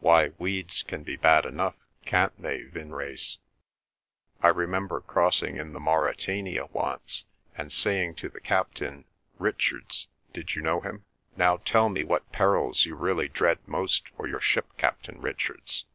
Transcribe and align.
"Why, 0.00 0.32
weeds 0.38 0.82
can 0.82 1.02
be 1.02 1.16
bad 1.16 1.46
enough, 1.46 1.76
can't 2.04 2.38
they, 2.38 2.64
Vinrace? 2.64 3.38
I 4.42 4.48
remember 4.48 5.00
crossing 5.00 5.56
in 5.56 5.72
the 5.72 5.80
Mauretania 5.80 6.66
once, 6.74 7.24
and 7.56 7.72
saying 7.72 8.16
to 8.16 8.28
the 8.28 8.38
Captain—Richards—did 8.42 10.54
you 10.54 10.60
know 10.60 10.82
him?—'Now 10.82 11.56
tell 11.64 11.88
me 11.88 12.04
what 12.04 12.30
perils 12.32 12.84
you 12.84 12.96
really 12.96 13.28
dread 13.28 13.60
most 13.66 14.10
for 14.10 14.28
your 14.28 14.40
ship, 14.42 14.76
Captain 14.76 15.18
Richards? 15.22 15.86